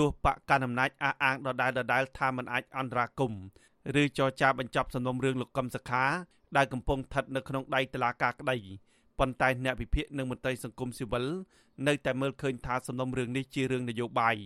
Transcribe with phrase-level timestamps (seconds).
[0.00, 3.32] ទោះបកកណ្ដាលអំណាចអះអាងដដែលដដែលថាมันអាចអន្តរាគម
[4.02, 6.04] ឬចរចាបញ្ចប់សំណុំរឿងលោកកឹមសុខា
[6.56, 8.56] ដែលកំពុងស្ថិតនៅក្នុងដៃតុលាការក្តី
[9.18, 11.24] ប៉ុន្តែអ្នកវិភាគនិងមន្ត្រីសង្គមស៊ីវិល
[11.88, 14.36] នៅតែមើលឃើញថាសំណុំរឿងនេះជារឿងនយោបាយ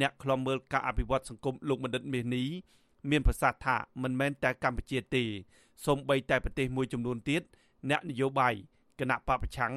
[0.00, 2.48] អ្នកខ្លំមើលការអភិវឌ្ឍសង្គមលោកបណ្ឌិតមាសនេះ
[3.10, 5.24] មានប្រសាសន៍ថាមិនមែនតែកម្ពុជាទេ
[5.86, 7.42] សូម្បីតែប្រទេសមួយចំនួនទៀត
[7.90, 8.54] អ្នកនយោបាយ
[9.00, 9.72] គណៈបពប្រឆាំង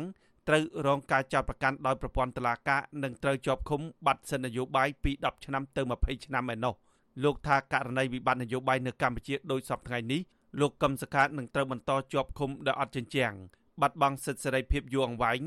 [0.48, 6.73] ត្រូវរងការចោទប្រកាន់ដោយប្រព័ន្ធតុលាការនិងត្រូវជាប់ឃុំបាត់សិទ្ធិនយោបាយពី10ឆ្នាំទៅ20ឆ្នាំឯណោះ
[7.23, 10.21] លោកថាករណីវិបត្តិនយោបាយនៅកម្ពុជាដោយសពថ្ងៃនេះ
[10.59, 13.34] លោកកឹមសុខានឹងត្រូវបន្តជាប់ឃុំដោយអត់ជញ្ជាំង
[13.81, 15.41] បាត់បង់សិទ្ធិសេរីភាពយូរអង្វែង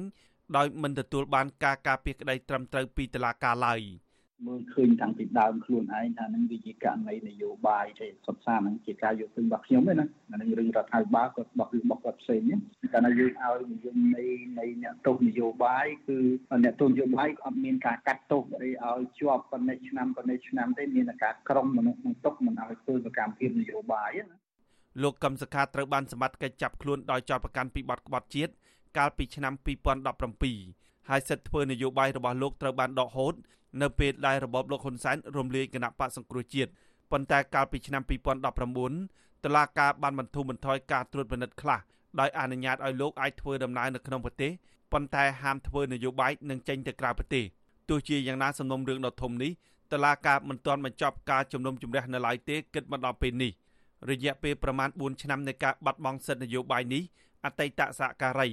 [0.57, 3.81] ដោយមិនទទួលបានការការពារក្តីត្រឹមត្រូវពីតុលាការឡើយ។
[4.47, 12.59] មើលឃើញតាំងពីដើមខ្លួនឯងថានឹងវាជាករណីនយោបាយទេសុទ្ធសាធនឹងជាការយកឃើញរបស់ខ្ញុំទេណាអានឹងរឿងរដ្ឋាភិបាលគាត់របស់រឿងរបស់គាត់ផ្សេងនេះ
[12.93, 14.25] តែណាយើងឲ្យនិយមនៃ
[14.59, 16.19] នៃអ្នកទោសនយោបាយគឺ
[16.65, 24.37] អ្នកទោសនយោបាយអត់មានការកាត់ទោសអីឲ្យជាប់ប៉ុណ្ណេះឆ្នាំប៉ុណ្ណេះឆ្នាំទេមានតែការក្រុមមនុស្សក្នុងទុកមិនឲ្យធ្វើសកម្មភាពនយោបាយណា
[25.03, 28.53] លោកកឹមសុខាត្រូវបានសមត្ថកិច្ចចាប់ខ្លួនដោយចោទប្រកាន់ពីបទក្បត់ជាតិ
[28.99, 29.53] កាលពីឆ្នាំ
[30.31, 33.35] 2017ហើយសិទ្ធិធ្វើនយោបាយរបស់លោកត្រូវបានដកហូត
[33.83, 36.71] នៅពេលដែលរបបលោកហ៊ុនសែនរំលាយគណៈបកសង្គ្រោះជាតិ
[37.11, 38.03] ប៉ុន្តែកាលពីឆ្នាំ
[38.69, 41.81] 2019តឡាការបានបន្ធូរបន្ថយការត្រួតពិនិត្យខ្លះ
[42.21, 44.53] ដោយអនុញ្ញាតឲ្យលោកអាចធ្វើដំណើរនៅក្នុងប្រទេស
[44.93, 47.45] ប៉ុន្តែហាមធ្វើនយោបាយនិងចេញទៅក្រៅប្រទេស
[47.89, 49.53] ទោះជាយ៉ាងណាសំណុំរឿងដ៏ធំនេះ
[49.93, 53.53] តឡាការមិនទាន់បញ្ចប់ការជំនុំជម្រះនៅឡើយទេគិតមកដល់ពេលនេះ
[54.11, 57.03] រយៈពេលប្រមាណ4ឆ្នាំនៃការបាត់បង់សិទ្ធិនយោបាយនេះ
[57.45, 58.49] អតីតសហការី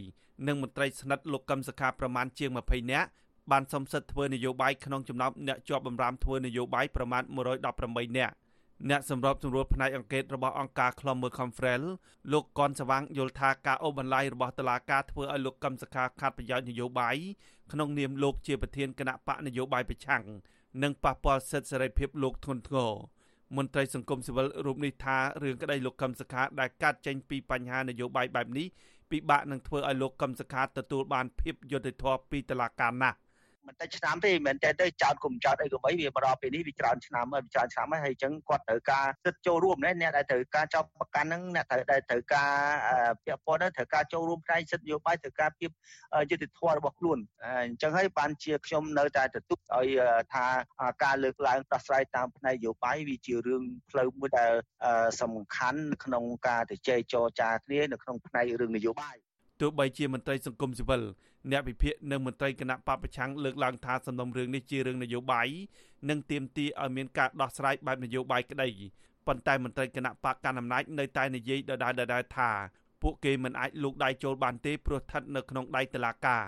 [0.47, 3.09] និងមន្ត្រីស្និទ្ធលោកកឹមសុខាប្រមាណជាង20នាក់
[3.51, 8.35] បានសំសិទ្ធធ្វើនយោបាយក្នុងចំណោមអ្នកជាប់បម្រាមធ្វើនយោបាយប្រមាណ118នាក់
[8.89, 11.88] អ្នកសម្របសម្រួលផ្នែកអង្កេតរបស់អង្គការខ្លំមើល Conference
[12.31, 17.16] លោកកនសវាងយល់ថាការអូសបន្លាយរបស់តុលាការធ្វើឲ្យលោកកឹមសុខាខាត់ប្រយោជន៍នយោបាយ
[17.71, 20.23] ក្នុងនាមលោកជាប្រធានគណៈបកនយោបាយប្រឆាំង
[20.83, 22.91] និងប៉ះពាល់សិទ្ធិសេរីភាពលោកធ្ងន់ធ្ងរ
[23.55, 28.67] មន្ត្រីសង្គមស៊ីវិលរូបនេះថារឿងក្តីលោកកឹមសុខាដែលកាត់ចេញពីបញ្ហានយោបាយបែបនេះ
[29.12, 33.17] ពិបាកនឹងធ្វើឲ្យលោកកឹមសុខាទទួលបានភាពយុត្តិធម៌ពីតុលាការណាស់
[33.67, 42.51] មិនតិចឆ្នាំទេមិនមែនតែទៅចោតគុំចោតអីក៏បីវាមកដល់ពេលនេះវាច្រើនឆ្នាំហើយវាច្រើនឆ្នាំហើយហើយអញ្ចឹងគាត់ត្រូវការសិទ្ធិចូលរួមដែរអ្នកដែលត្រូវការចោតប្រកាន់ហ្នឹងអ្នកត្រូវដែលត្រូវការ
[43.25, 45.69] ពាក់ព័ន្ធត្រូវការចូលរួមផ្នែកសិទ្ធិនយោបាយត្រូវការភាព
[46.31, 47.17] យុត្តិធម៌របស់ខ្លួន
[47.65, 49.87] អញ្ចឹងហើយបានជាខ្ញុំនៅតែទទួលឲ្យ
[50.33, 50.45] ថា
[51.03, 54.53] ការលើកឡើងដោះស្រាយតាមផ្នែកនយោបាយវាជារឿងផ្លូវមួយដែល
[55.21, 59.17] សំខាន់ក្នុងការទៅជែកចរចាគ្នានៅក្នុងផ្នែករឿងនយោបាយ
[59.59, 61.01] ទោះបីជាមន្ត្រីសង្គមស៊ីវិល
[61.51, 65.47] អ្នកវិភាគនិងមន្ត្រីគណៈបពប្រឆាំងលើកឡើងថាសំណុំរឿងនេះជារឿងនយោបាយ
[66.09, 68.69] និងទាមទារឲ្យមានការដោះស្រាយបែបនយោបាយក្តី
[69.27, 72.49] ប៉ុន្តែមន្ត្រីគណៈបកកណ្ដាលអំណាចនៅតែនិយាយដដែលៗថា
[73.01, 76.44] ពួកគេមិនអាចលូកដៃចូលបានទេព្រោះស្ថិតនៅក្នុងដៃតុលាការ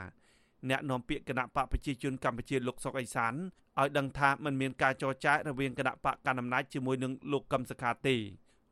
[0.69, 3.33] អ្នកនាំពាក្យគណៈបកប្រជាជនកម្ពុជាលោកសុកអេសាន
[3.79, 8.15] ឲ្យដឹងថាมันមានការចរចារវាងគណៈបកកណ្ដាលអំណាចជាមួយនឹងលោកកឹមសុខាទេ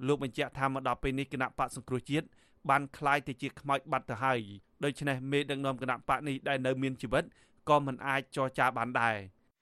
[0.08, 2.28] លោកបញ្ជាក់ថាមកដល់ពេលនេះគណៈបកសង្គ្រោះជាតិ
[2.70, 4.40] បានคล้ายទៅជាខ្មោចបាត់ទៅហើយ
[4.84, 7.24] ដូច្នេះមេដឹកនាំគណៈបកនេះដែលនៅមានជីវិត
[7.70, 9.18] ក៏មិនអាចចរចាបានដែរ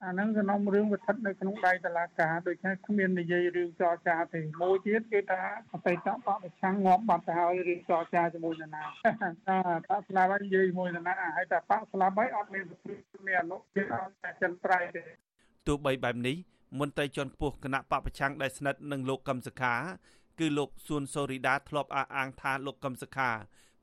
[0.05, 5.41] អាហ្នឹងសំណុំរឿងវាស្ថិតនៅក្នុងដៃតុលាការដូច្នេះគ្មាននិយាយរឿងចរចាទេមួយទៀតគឺថា
[5.73, 8.83] អតីតបប្រឆាំងងាប់បាត់ទៅហើយរឿងចរចាជាមួយនរណា
[9.47, 9.57] ថា
[9.89, 12.97] បាក់ស្លាប់ហើយនិយាយជាមួយនរណាហើយថាបាក់ស្លាប់ហើយអត់មានសុភាព
[13.27, 15.03] មានអនុជាអត់តែចិនត្រៃទេ
[15.67, 16.35] ទោះបីបែបនេះ
[16.79, 19.73] មន្ត្រីជាន់ខ្ពស់គណៈបពប្រឆាំងដែលស្និទ្ធនឹងលោកកឹមសុខា
[20.39, 23.29] គឺលោកសួនសូរីដាធ្លាប់អះអាងថាលោកកឹមសុខា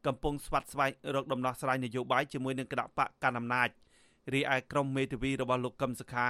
[0.07, 3.69] កំពុងស្វាត់ស្វែងរកដំណោះស្រាយនយោបាយជាមួយនឹងគណៈបកកណ្ដាលអំណាច
[4.35, 6.29] រីឯក្រុមមេធាវីរបស់លោកកឹមសុខា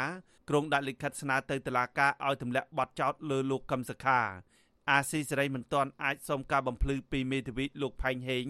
[0.48, 4.20] ក្រុងដាក់លិខិតស្នើទៅតុលាការឲ្យទម្លាក់បទចោទលើលោកកឹមសុខា
[4.90, 8.46] អាស៊ីសេរីមិនទាន់អាចសុំការបំភ្លឺពីមេធាវីលោកផែងហេង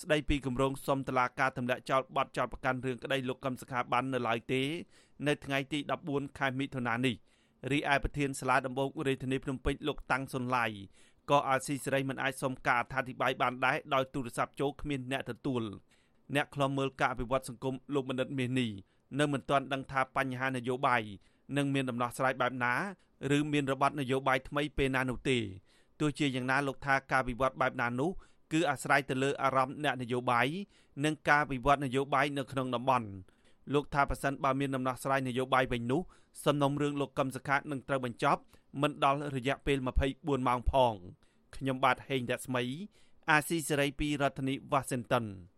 [0.00, 4.62] ស្ដីពីគម្រោងសុំតុលាការទម្លាក់ចោលបទចោទប្រកាន់រឿងក្តីលោកកឹមសុខាបាននៅឡើយទេ
[5.26, 5.78] នៅថ្ងៃទី
[6.08, 7.16] 14ខែមិថុនានេះ
[7.70, 10.66] រីឯប្រធានសាលាដំបងរាជធានីភ្នំពេញលោកតាំងសុនឡៃ
[11.32, 15.62] ក៏អាស៊ីសេរីមិនអាចសុំការអធិប្បាយបានដែរដោយទូរស័ព្ទចូលគ្មានអ្នកទទួល
[16.34, 18.70] អ្នកខ្លំមើលការអភិវឌ្ឍសង្គមលោកបណ្ឌិតមាសនេះ
[19.18, 21.02] នៅមិនទាន់ដឹងថាបញ្ហានយោបាយ
[21.56, 22.74] នឹងមានដំណោះស្រាយបែបណា
[23.36, 25.38] ឬមានរបបនយោបាយថ្មីពេលណានោះទេ
[26.00, 28.10] ទោះជាយ៉ាងណាលោកថាការវិវត្តបែបណានោះ
[28.52, 30.46] គឺអាស្រ័យទៅលើអារម្មណ៍អ្នកនយោបាយ
[31.04, 33.08] និងការវិវត្តនយោបាយនៅក្នុងតំបន់
[33.74, 36.00] លោកថាប៉ះសិនបើមានដំណោះស្រាយនយោបាយវិញនោះ
[36.44, 38.42] សំណុំរឿងលោកកឹមសុខានឹងត្រូវបញ្ចប់
[38.82, 39.78] មិនដល់រយៈពេល
[40.12, 40.94] 24ម៉ោងផង
[41.56, 42.64] ខ្ញុំបាទហេងរស្មី
[43.30, 45.24] អាស៊ីសេរីពីរដ្ឋធានី Washington